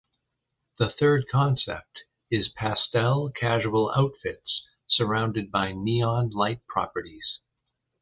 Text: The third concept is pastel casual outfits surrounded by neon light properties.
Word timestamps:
The 0.79 0.89
third 0.99 1.27
concept 1.31 1.99
is 2.31 2.49
pastel 2.55 3.29
casual 3.39 3.93
outfits 3.95 4.63
surrounded 4.87 5.51
by 5.51 5.73
neon 5.73 6.31
light 6.31 6.65
properties. 6.65 7.37